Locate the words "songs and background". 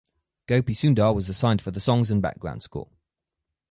1.79-2.63